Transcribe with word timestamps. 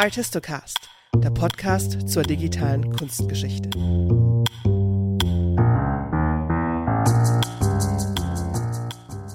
Artistocast, 0.00 0.78
der 1.14 1.28
Podcast 1.28 2.08
zur 2.08 2.22
digitalen 2.22 2.90
Kunstgeschichte. 2.96 3.68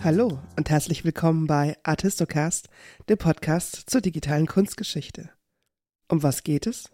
Hallo 0.04 0.40
und 0.58 0.68
herzlich 0.72 1.06
willkommen 1.06 1.46
bei 1.46 1.78
Artistocast, 1.84 2.70
dem 3.08 3.20
Podcast 3.20 3.88
zur 3.88 4.02
digitalen 4.02 4.48
Kunstgeschichte. 4.48 5.30
Um 6.08 6.24
was 6.24 6.42
geht 6.42 6.66
es? 6.66 6.90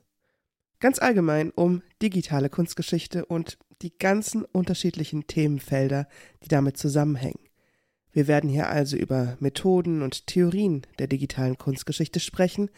Ganz 0.81 0.99
allgemein 0.99 1.49
um 1.51 1.81
digitale 2.01 2.49
Kunstgeschichte 2.49 3.25
und 3.25 3.57
die 3.81 3.97
ganzen 3.97 4.43
unterschiedlichen 4.43 5.27
Themenfelder, 5.27 6.09
die 6.43 6.49
damit 6.49 6.75
zusammenhängen. 6.75 7.39
Wir 8.11 8.27
werden 8.27 8.49
hier 8.49 8.67
also 8.67 8.97
über 8.97 9.37
Methoden 9.39 10.01
und 10.01 10.27
Theorien 10.27 10.81
der 10.99 11.07
digitalen 11.07 11.57
Kunstgeschichte 11.57 12.19
sprechen, 12.19 12.69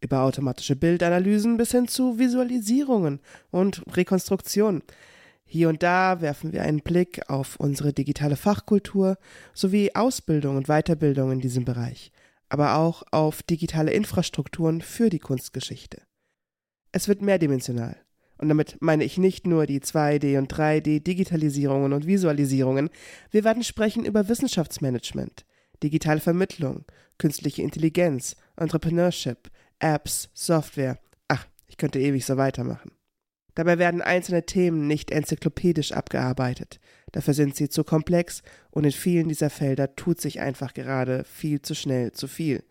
über 0.00 0.22
automatische 0.22 0.76
Bildanalysen 0.76 1.56
bis 1.56 1.72
hin 1.72 1.88
zu 1.88 2.18
Visualisierungen 2.18 3.20
und 3.50 3.82
Rekonstruktionen. 3.96 4.82
Hier 5.44 5.68
und 5.68 5.82
da 5.82 6.20
werfen 6.20 6.52
wir 6.52 6.62
einen 6.62 6.80
Blick 6.80 7.28
auf 7.28 7.56
unsere 7.56 7.92
digitale 7.92 8.36
Fachkultur 8.36 9.18
sowie 9.52 9.90
Ausbildung 9.94 10.56
und 10.56 10.68
Weiterbildung 10.68 11.32
in 11.32 11.40
diesem 11.40 11.64
Bereich, 11.64 12.12
aber 12.48 12.76
auch 12.76 13.02
auf 13.10 13.42
digitale 13.42 13.92
Infrastrukturen 13.92 14.80
für 14.80 15.10
die 15.10 15.18
Kunstgeschichte. 15.18 16.02
Es 16.92 17.08
wird 17.08 17.22
mehrdimensional. 17.22 17.96
Und 18.38 18.48
damit 18.48 18.78
meine 18.80 19.04
ich 19.04 19.18
nicht 19.18 19.46
nur 19.46 19.66
die 19.66 19.80
2D 19.80 20.38
und 20.38 20.50
3D 20.50 21.00
Digitalisierungen 21.00 21.92
und 21.92 22.06
Visualisierungen. 22.06 22.88
Wir 23.30 23.44
werden 23.44 23.62
sprechen 23.62 24.06
über 24.06 24.28
Wissenschaftsmanagement, 24.28 25.44
digitale 25.82 26.20
Vermittlung, 26.20 26.84
künstliche 27.18 27.62
Intelligenz, 27.62 28.36
Entrepreneurship, 28.56 29.50
Apps, 29.80 30.30
Software. 30.34 30.98
Ach, 31.28 31.44
ich 31.66 31.76
könnte 31.76 31.98
ewig 31.98 32.24
so 32.24 32.36
weitermachen. 32.36 32.92
Dabei 33.54 33.78
werden 33.78 34.00
einzelne 34.00 34.46
Themen 34.46 34.86
nicht 34.86 35.10
enzyklopädisch 35.10 35.92
abgearbeitet. 35.92 36.80
Dafür 37.12 37.34
sind 37.34 37.56
sie 37.56 37.68
zu 37.68 37.84
komplex 37.84 38.42
und 38.70 38.84
in 38.84 38.92
vielen 38.92 39.28
dieser 39.28 39.50
Felder 39.50 39.96
tut 39.96 40.20
sich 40.20 40.40
einfach 40.40 40.72
gerade 40.72 41.24
viel 41.24 41.60
zu 41.60 41.74
schnell 41.74 42.12
zu 42.12 42.28
viel. 42.28 42.62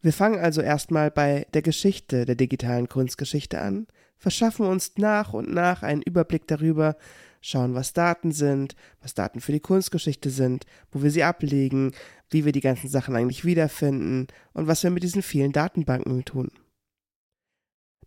Wir 0.00 0.12
fangen 0.12 0.38
also 0.38 0.60
erstmal 0.60 1.10
bei 1.10 1.46
der 1.54 1.62
Geschichte 1.62 2.24
der 2.24 2.36
digitalen 2.36 2.88
Kunstgeschichte 2.88 3.60
an, 3.60 3.86
verschaffen 4.16 4.66
uns 4.66 4.92
nach 4.96 5.32
und 5.32 5.52
nach 5.52 5.82
einen 5.82 6.02
Überblick 6.02 6.46
darüber, 6.46 6.96
schauen, 7.40 7.74
was 7.74 7.92
Daten 7.92 8.32
sind, 8.32 8.76
was 9.00 9.14
Daten 9.14 9.40
für 9.40 9.52
die 9.52 9.60
Kunstgeschichte 9.60 10.30
sind, 10.30 10.66
wo 10.92 11.02
wir 11.02 11.10
sie 11.10 11.22
ablegen, 11.22 11.92
wie 12.30 12.44
wir 12.44 12.52
die 12.52 12.60
ganzen 12.60 12.88
Sachen 12.88 13.16
eigentlich 13.16 13.44
wiederfinden 13.44 14.26
und 14.52 14.66
was 14.66 14.82
wir 14.82 14.90
mit 14.90 15.02
diesen 15.02 15.22
vielen 15.22 15.52
Datenbanken 15.52 16.24
tun. 16.24 16.50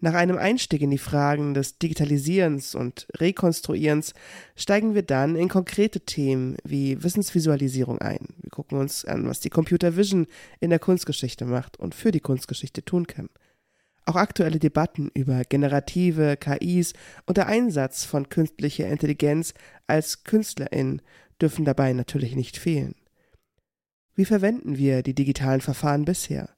Nach 0.04 0.16
einem 0.16 0.40
Einstieg 0.40 0.82
in 0.82 0.90
die 0.90 0.98
Fragen 0.98 1.54
des 1.54 1.78
Digitalisierens 1.78 2.74
und 2.74 3.08
Rekonstruierens 3.18 4.16
steigen 4.56 4.96
wir 4.96 5.04
dann 5.04 5.36
in 5.36 5.48
konkrete 5.48 6.00
Themen 6.00 6.58
wie 6.64 7.04
Wissensvisualisierung 7.04 8.00
ein. 8.00 8.30
Wir 8.42 8.50
gucken 8.50 8.80
uns 8.80 9.06
an, 9.06 9.28
was 9.28 9.42
die 9.42 9.52
Computer 9.52 9.96
Vision 9.96 10.26
in 10.60 10.72
der 10.72 10.80
Kunstgeschichte 10.80 11.46
macht 11.46 11.78
und 11.78 11.94
für 11.94 12.10
die 12.10 12.20
Kunstgeschichte 12.20 12.84
tun 12.84 13.06
kann. 13.06 13.30
Auch 14.06 14.16
aktuelle 14.16 14.58
Debatten 14.58 15.12
über 15.14 15.44
generative 15.44 16.36
KIs 16.36 16.94
und 17.28 17.38
der 17.38 17.46
Einsatz 17.46 18.04
von 18.04 18.28
künstlicher 18.28 18.88
Intelligenz 18.88 19.54
als 19.86 20.24
Künstlerin 20.24 21.04
dürfen 21.40 21.64
dabei 21.64 21.94
natürlich 21.94 22.36
nicht 22.36 22.58
fehlen. 22.58 22.96
Wie 24.16 24.26
verwenden 24.26 24.78
wir 24.78 25.04
die 25.04 25.16
digitalen 25.16 25.62
Verfahren 25.62 26.06
bisher? 26.06 26.50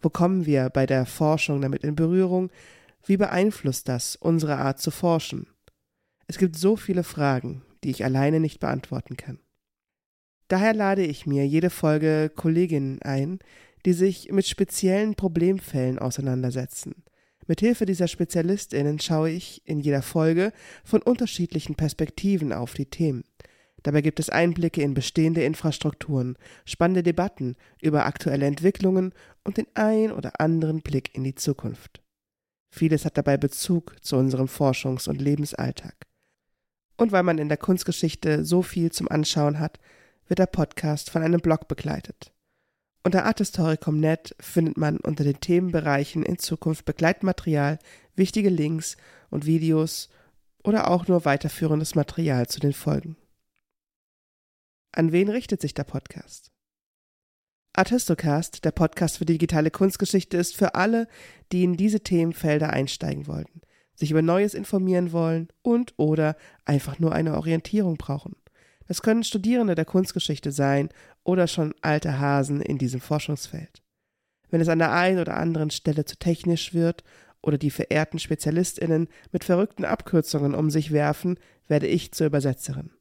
Wo 0.00 0.10
kommen 0.10 0.46
wir 0.46 0.70
bei 0.70 0.86
der 0.86 1.06
Forschung 1.06 1.60
damit 1.60 1.84
in 1.84 1.94
Berührung? 1.94 2.50
Wie 3.06 3.16
beeinflusst 3.16 3.88
das 3.88 4.16
unsere 4.16 4.56
Art 4.56 4.80
zu 4.80 4.90
forschen? 4.90 5.46
Es 6.26 6.38
gibt 6.38 6.56
so 6.56 6.76
viele 6.76 7.04
Fragen, 7.04 7.62
die 7.82 7.90
ich 7.90 8.04
alleine 8.04 8.40
nicht 8.40 8.60
beantworten 8.60 9.16
kann. 9.16 9.38
Daher 10.48 10.74
lade 10.74 11.04
ich 11.04 11.26
mir 11.26 11.46
jede 11.46 11.70
Folge 11.70 12.30
Kolleginnen 12.34 13.00
ein, 13.02 13.38
die 13.84 13.92
sich 13.92 14.30
mit 14.30 14.46
speziellen 14.46 15.14
Problemfällen 15.14 15.98
auseinandersetzen. 15.98 17.04
Mithilfe 17.46 17.84
dieser 17.84 18.08
SpezialistInnen 18.08 18.98
schaue 19.00 19.30
ich 19.30 19.62
in 19.66 19.80
jeder 19.80 20.02
Folge 20.02 20.52
von 20.82 21.02
unterschiedlichen 21.02 21.74
Perspektiven 21.74 22.52
auf 22.52 22.74
die 22.74 22.86
Themen. 22.86 23.24
Dabei 23.84 24.00
gibt 24.00 24.18
es 24.18 24.30
Einblicke 24.30 24.82
in 24.82 24.94
bestehende 24.94 25.44
Infrastrukturen, 25.44 26.36
spannende 26.64 27.02
Debatten 27.02 27.54
über 27.80 28.06
aktuelle 28.06 28.46
Entwicklungen 28.46 29.12
und 29.44 29.58
den 29.58 29.66
ein 29.74 30.10
oder 30.10 30.40
anderen 30.40 30.80
Blick 30.80 31.14
in 31.14 31.22
die 31.22 31.34
Zukunft. 31.34 32.02
Vieles 32.70 33.04
hat 33.04 33.18
dabei 33.18 33.36
Bezug 33.36 33.94
zu 34.02 34.16
unserem 34.16 34.46
Forschungs- 34.46 35.08
und 35.08 35.20
Lebensalltag. 35.20 35.94
Und 36.96 37.12
weil 37.12 37.22
man 37.22 37.38
in 37.38 37.50
der 37.50 37.58
Kunstgeschichte 37.58 38.44
so 38.44 38.62
viel 38.62 38.90
zum 38.90 39.08
Anschauen 39.08 39.58
hat, 39.58 39.78
wird 40.28 40.38
der 40.38 40.46
Podcast 40.46 41.10
von 41.10 41.22
einem 41.22 41.40
Blog 41.40 41.68
begleitet. 41.68 42.32
Unter 43.02 43.26
arthistory.net 43.26 44.34
findet 44.40 44.78
man 44.78 44.96
unter 44.96 45.24
den 45.24 45.40
Themenbereichen 45.40 46.22
in 46.22 46.38
Zukunft 46.38 46.86
Begleitmaterial, 46.86 47.78
wichtige 48.16 48.48
Links 48.48 48.96
und 49.28 49.44
Videos 49.44 50.08
oder 50.62 50.88
auch 50.88 51.06
nur 51.06 51.26
weiterführendes 51.26 51.94
Material 51.94 52.46
zu 52.46 52.60
den 52.60 52.72
Folgen. 52.72 53.18
An 54.96 55.10
wen 55.10 55.28
richtet 55.28 55.60
sich 55.60 55.74
der 55.74 55.82
Podcast? 55.82 56.52
Artistocast, 57.72 58.64
der 58.64 58.70
Podcast 58.70 59.18
für 59.18 59.24
digitale 59.24 59.72
Kunstgeschichte, 59.72 60.36
ist 60.36 60.54
für 60.54 60.76
alle, 60.76 61.08
die 61.50 61.64
in 61.64 61.76
diese 61.76 61.98
Themenfelder 61.98 62.70
einsteigen 62.70 63.26
wollen, 63.26 63.62
sich 63.96 64.12
über 64.12 64.22
Neues 64.22 64.54
informieren 64.54 65.10
wollen 65.10 65.48
und 65.62 65.94
oder 65.96 66.36
einfach 66.64 67.00
nur 67.00 67.12
eine 67.12 67.34
Orientierung 67.34 67.96
brauchen. 67.96 68.36
Es 68.86 69.02
können 69.02 69.24
Studierende 69.24 69.74
der 69.74 69.84
Kunstgeschichte 69.84 70.52
sein 70.52 70.90
oder 71.24 71.48
schon 71.48 71.74
alte 71.82 72.20
Hasen 72.20 72.60
in 72.60 72.78
diesem 72.78 73.00
Forschungsfeld. 73.00 73.82
Wenn 74.50 74.60
es 74.60 74.68
an 74.68 74.78
der 74.78 74.92
einen 74.92 75.18
oder 75.18 75.36
anderen 75.36 75.70
Stelle 75.70 76.04
zu 76.04 76.16
technisch 76.16 76.72
wird 76.72 77.02
oder 77.42 77.58
die 77.58 77.72
verehrten 77.72 78.20
Spezialistinnen 78.20 79.08
mit 79.32 79.42
verrückten 79.42 79.84
Abkürzungen 79.84 80.54
um 80.54 80.70
sich 80.70 80.92
werfen, 80.92 81.36
werde 81.66 81.88
ich 81.88 82.12
zur 82.12 82.28
Übersetzerin. 82.28 82.93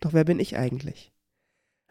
Doch 0.00 0.12
wer 0.12 0.24
bin 0.24 0.40
ich 0.40 0.56
eigentlich? 0.56 1.12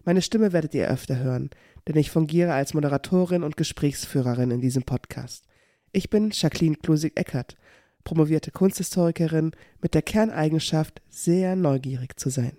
Meine 0.04 0.22
Stimme 0.22 0.54
werdet 0.54 0.74
ihr 0.76 0.90
öfter 0.90 1.18
hören, 1.18 1.50
denn 1.88 1.96
ich 1.96 2.12
fungiere 2.12 2.54
als 2.54 2.74
Moderatorin 2.74 3.44
und 3.44 3.58
Gesprächsführerin 3.58 4.52
in 4.52 4.62
diesem 4.62 4.84
Podcast. 4.84 5.46
Ich 5.92 6.10
bin 6.10 6.30
Jacqueline 6.32 6.76
Klusig-Eckert, 6.76 7.56
promovierte 8.04 8.52
Kunsthistorikerin 8.52 9.52
mit 9.82 9.94
der 9.94 10.04
Kerneigenschaft, 10.04 11.02
sehr 11.10 11.56
neugierig 11.56 12.20
zu 12.20 12.30
sein 12.30 12.58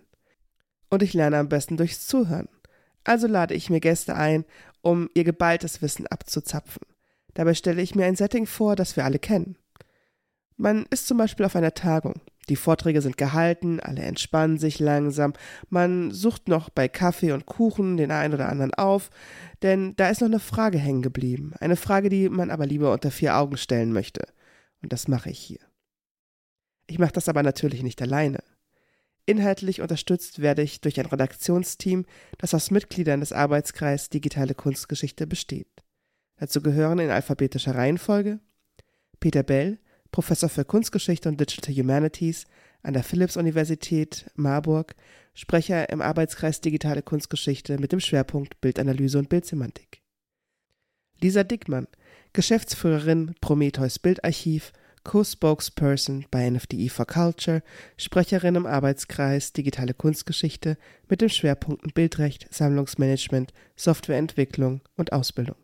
und 0.91 1.03
ich 1.03 1.15
lerne 1.15 1.39
am 1.39 1.49
besten 1.49 1.77
durchs 1.77 2.07
Zuhören. 2.07 2.49
Also 3.05 3.27
lade 3.27 3.55
ich 3.55 3.71
mir 3.71 3.81
Gäste 3.81 4.17
ein, 4.17 4.45
um 4.83 5.09
ihr 5.15 5.25
geballtes 5.25 5.83
Wissen 5.83 6.07
abzuzapfen. 6.07 6.83
Dabei 7.35 7.55
stelle 7.55 7.83
ich 7.83 7.95
mir 7.95 8.07
ein 8.07 8.17
Setting 8.17 8.47
vor, 8.47 8.77
das 8.77 8.97
wir 8.97 9.05
alle 9.05 9.19
kennen. 9.19 9.57
Man 10.57 10.87
ist 10.91 11.07
zum 11.07 11.19
Beispiel 11.19 11.45
auf 11.45 11.55
einer 11.55 11.75
Tagung. 11.75 12.21
Die 12.49 12.57
Vorträge 12.57 13.03
sind 13.03 13.17
gehalten, 13.17 13.81
alle 13.81 14.03
entspannen 14.03 14.59
sich 14.59 14.79
langsam, 14.79 15.33
man 15.69 16.13
sucht 16.13 16.49
noch 16.49 16.71
bei 16.71 16.89
Kaffee 16.89 17.33
und 17.33 17.47
Kuchen 17.47 17.97
den 17.97 18.13
einen 18.13 18.35
oder 18.35 18.49
anderen 18.49 18.73
auf, 18.75 19.11
denn 19.63 19.97
da 19.97 20.11
ist 20.11 20.21
noch 20.21 20.29
eine 20.29 20.39
Frage 20.39 20.79
hängen 20.79 21.03
geblieben, 21.03 21.55
eine 21.59 21.77
Frage, 21.77 22.09
die 22.09 22.29
man 22.29 22.51
aber 22.51 22.67
lieber 22.67 22.93
unter 22.93 23.11
vier 23.11 23.37
Augen 23.37 23.57
stellen 23.57 23.93
möchte. 23.93 24.27
Und 24.83 24.93
das 24.93 25.09
mache 25.09 25.31
ich 25.31 25.39
hier. 25.39 25.61
Ich 26.87 26.99
mache 26.99 27.13
das 27.13 27.29
aber 27.29 27.43
natürlich 27.43 27.83
nicht 27.83 28.01
alleine. 28.01 28.39
Inhaltlich 29.25 29.81
unterstützt 29.81 30.41
werde 30.41 30.63
ich 30.63 30.81
durch 30.81 31.01
ein 31.01 31.07
Redaktionsteam, 31.07 32.07
das 32.39 32.55
aus 32.55 32.71
Mitgliedern 32.71 33.19
des 33.19 33.33
Arbeitskreises 33.33 34.09
Digitale 34.09 34.55
Kunstgeschichte 34.55 35.27
besteht. 35.27 35.83
Dazu 36.37 36.63
gehören 36.63 37.01
in 37.01 37.11
alphabetischer 37.11 37.75
Reihenfolge 37.75 38.39
Peter 39.19 39.43
Bell, 39.43 39.79
Professor 40.13 40.49
für 40.49 40.65
Kunstgeschichte 40.65 41.29
und 41.29 41.41
Digital 41.41 41.75
Humanities 41.75 42.45
an 42.83 42.95
der 42.95 43.03
Philipps-Universität 43.03 44.31
Marburg, 44.35 44.95
Sprecher 45.35 45.91
im 45.91 46.01
Arbeitskreis 46.01 46.61
Digitale 46.61 47.03
Kunstgeschichte 47.03 47.79
mit 47.79 47.93
dem 47.93 48.01
Schwerpunkt 48.01 48.61
Bildanalyse 48.61 49.19
und 49.19 49.29
Bildsemantik. 49.29 50.03
Lisa 51.21 51.45
Dickmann, 51.45 51.89
Geschäftsführerin 52.33 53.35
Prometheus 53.41 53.99
Bildarchiv 53.99 54.73
Co-Spokesperson 55.05 56.27
bei 56.31 56.51
NFDE 56.51 56.89
for 56.89 57.07
Culture, 57.07 57.63
Sprecherin 57.97 58.57
im 58.57 58.67
Arbeitskreis 58.67 59.53
Digitale 59.53 59.95
Kunstgeschichte 59.95 60.77
mit 61.09 61.21
den 61.21 61.31
Schwerpunkten 61.31 61.93
Bildrecht, 61.93 62.53
Sammlungsmanagement, 62.53 63.53
Softwareentwicklung 63.77 64.81
und 64.97 65.13
Ausbildung. 65.13 65.57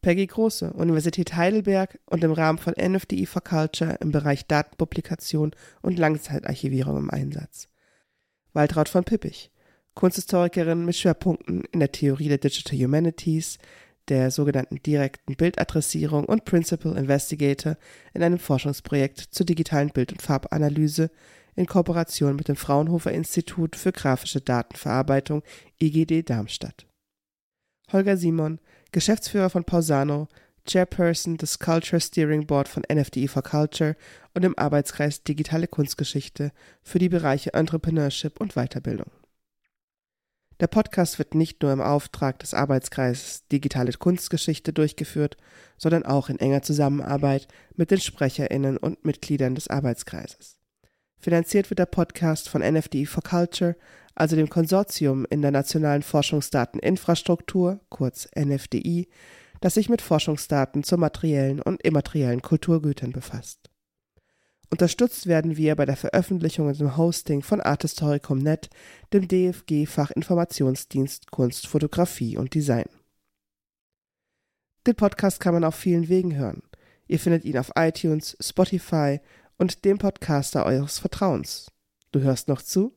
Peggy 0.00 0.26
Große, 0.26 0.72
Universität 0.72 1.34
Heidelberg 1.34 1.98
und 2.06 2.22
im 2.22 2.32
Rahmen 2.32 2.58
von 2.58 2.74
NFDE 2.74 3.26
for 3.26 3.42
Culture 3.42 3.98
im 4.00 4.12
Bereich 4.12 4.46
Datenpublikation 4.46 5.52
und 5.82 5.98
Langzeitarchivierung 5.98 6.96
im 6.98 7.10
Einsatz. 7.10 7.68
Waltraud 8.52 8.88
von 8.88 9.04
Pippich, 9.04 9.50
Kunsthistorikerin 9.94 10.84
mit 10.84 10.96
Schwerpunkten 10.96 11.64
in 11.72 11.80
der 11.80 11.90
Theorie 11.90 12.28
der 12.28 12.38
Digital 12.38 12.78
Humanities, 12.78 13.58
der 14.08 14.30
sogenannten 14.30 14.80
direkten 14.82 15.34
Bildadressierung 15.34 16.24
und 16.24 16.44
Principal 16.44 16.96
Investigator 16.96 17.76
in 18.14 18.22
einem 18.22 18.38
Forschungsprojekt 18.38 19.18
zur 19.18 19.46
digitalen 19.46 19.90
Bild- 19.90 20.12
und 20.12 20.22
Farbanalyse 20.22 21.10
in 21.56 21.66
Kooperation 21.66 22.36
mit 22.36 22.46
dem 22.46 22.56
Fraunhofer 22.56 23.10
Institut 23.10 23.74
für 23.74 23.92
grafische 23.92 24.40
Datenverarbeitung 24.40 25.42
IGD 25.80 26.22
Darmstadt. 26.22 26.86
Holger 27.92 28.16
Simon, 28.16 28.60
Geschäftsführer 28.92 29.50
von 29.50 29.64
Pausano, 29.64 30.28
Chairperson 30.66 31.36
des 31.36 31.58
Culture 31.58 32.00
Steering 32.00 32.46
Board 32.46 32.68
von 32.68 32.84
NFDE 32.92 33.28
for 33.28 33.42
Culture 33.42 33.96
und 34.34 34.44
im 34.44 34.58
Arbeitskreis 34.58 35.22
Digitale 35.22 35.66
Kunstgeschichte 35.66 36.52
für 36.82 36.98
die 36.98 37.08
Bereiche 37.08 37.54
Entrepreneurship 37.54 38.40
und 38.40 38.54
Weiterbildung. 38.54 39.10
Der 40.60 40.66
Podcast 40.66 41.18
wird 41.18 41.34
nicht 41.34 41.62
nur 41.62 41.72
im 41.72 41.80
Auftrag 41.80 42.40
des 42.40 42.52
Arbeitskreises 42.52 43.46
Digitale 43.46 43.92
Kunstgeschichte 43.92 44.72
durchgeführt, 44.72 45.36
sondern 45.76 46.04
auch 46.04 46.28
in 46.28 46.40
enger 46.40 46.62
Zusammenarbeit 46.62 47.46
mit 47.76 47.90
den 47.90 48.00
SprecherInnen 48.00 48.76
und 48.76 49.04
Mitgliedern 49.04 49.54
des 49.54 49.68
Arbeitskreises. 49.68 50.57
Finanziert 51.20 51.70
wird 51.70 51.80
der 51.80 51.86
Podcast 51.86 52.48
von 52.48 52.62
NFDE 52.62 53.06
for 53.06 53.22
Culture, 53.22 53.76
also 54.14 54.36
dem 54.36 54.48
Konsortium 54.48 55.26
in 55.30 55.42
der 55.42 55.50
nationalen 55.50 56.02
Forschungsdateninfrastruktur, 56.02 57.80
kurz 57.88 58.28
NFDI, 58.38 59.08
das 59.60 59.74
sich 59.74 59.88
mit 59.88 60.02
Forschungsdaten 60.02 60.84
zu 60.84 60.96
materiellen 60.96 61.60
und 61.60 61.82
immateriellen 61.82 62.42
Kulturgütern 62.42 63.12
befasst. 63.12 63.70
Unterstützt 64.70 65.26
werden 65.26 65.56
wir 65.56 65.74
bei 65.76 65.86
der 65.86 65.96
Veröffentlichung 65.96 66.68
und 66.68 66.78
dem 66.78 66.96
Hosting 66.96 67.42
von 67.42 67.60
Artistoricum.net, 67.60 68.68
dem 69.12 69.26
DFG 69.26 69.86
Fachinformationsdienst 69.86 71.30
Kunst, 71.30 71.66
Fotografie 71.66 72.36
und 72.36 72.54
Design. 72.54 72.84
Den 74.86 74.94
Podcast 74.94 75.40
kann 75.40 75.54
man 75.54 75.64
auf 75.64 75.74
vielen 75.74 76.08
Wegen 76.08 76.36
hören. 76.36 76.62
Ihr 77.08 77.18
findet 77.18 77.44
ihn 77.44 77.58
auf 77.58 77.72
iTunes, 77.76 78.36
Spotify 78.40 79.20
und 79.58 79.84
dem 79.84 79.98
Podcaster 79.98 80.64
eures 80.64 80.98
Vertrauens. 80.98 81.70
Du 82.12 82.20
hörst 82.20 82.48
noch 82.48 82.62
zu? 82.62 82.94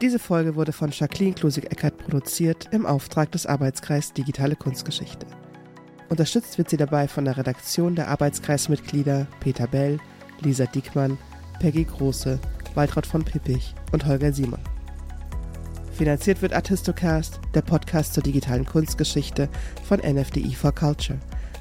Diese 0.00 0.18
Folge 0.18 0.54
wurde 0.54 0.72
von 0.72 0.90
Jacqueline 0.90 1.34
Klusig-Eckert 1.34 1.98
produziert 1.98 2.68
im 2.72 2.86
Auftrag 2.86 3.32
des 3.32 3.46
Arbeitskreis 3.46 4.12
Digitale 4.12 4.54
Kunstgeschichte. 4.54 5.26
Unterstützt 6.08 6.56
wird 6.56 6.70
sie 6.70 6.78
dabei 6.78 7.06
von 7.06 7.26
der 7.26 7.36
Redaktion 7.36 7.94
der 7.94 8.08
Arbeitskreismitglieder 8.08 9.26
Peter 9.40 9.66
Bell, 9.66 9.98
Lisa 10.40 10.64
Diekmann, 10.64 11.18
Peggy 11.60 11.84
Große, 11.84 12.38
Waltraud 12.74 13.06
von 13.06 13.24
Pippich 13.24 13.74
und 13.92 14.06
Holger 14.06 14.32
Simon. 14.32 14.60
Finanziert 15.92 16.40
wird 16.40 16.54
Artistocast, 16.54 17.40
der 17.54 17.62
Podcast 17.62 18.14
zur 18.14 18.22
digitalen 18.22 18.64
Kunstgeschichte 18.64 19.48
von 19.84 19.98
NFDI 19.98 20.54
for 20.54 20.72
Culture, 20.72 21.18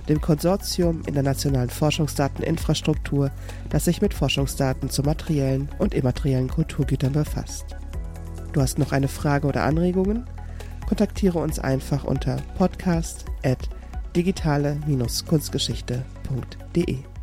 dem 0.07 0.21
Konsortium 0.21 1.01
in 1.07 1.15
der 1.15 1.23
nationalen 1.23 1.69
Forschungsdateninfrastruktur, 1.69 3.31
das 3.69 3.85
sich 3.85 4.01
mit 4.01 4.13
Forschungsdaten 4.13 4.89
zu 4.89 5.01
materiellen 5.01 5.69
und 5.79 5.93
immateriellen 5.93 6.49
Kulturgütern 6.49 7.11
befasst. 7.11 7.75
Du 8.53 8.61
hast 8.61 8.79
noch 8.79 8.93
eine 8.93 9.09
Frage 9.09 9.47
oder 9.47 9.63
Anregungen? 9.63 10.25
Kontaktiere 10.87 11.39
uns 11.39 11.59
einfach 11.59 12.05
unter 12.05 12.37
podcast@ 12.57 13.76
digitale-kunstgeschichte.de. 14.17 17.16